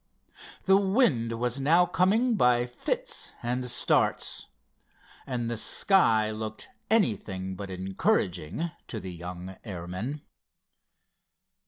The 0.65 0.77
wind 0.77 1.33
was 1.33 1.59
now 1.59 1.85
coming 1.85 2.33
by 2.35 2.65
fits 2.65 3.33
and 3.43 3.69
starts, 3.69 4.47
and 5.27 5.45
the 5.45 5.57
sky 5.57 6.31
looked 6.31 6.69
anything 6.89 7.55
but 7.55 7.69
encouraging 7.69 8.71
to 8.87 8.99
the 8.99 9.13
young 9.13 9.57
airmen. 9.63 10.23